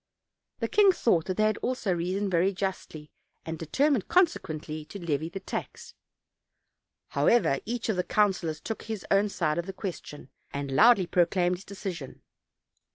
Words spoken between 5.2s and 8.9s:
the tax. However, each of the councilors took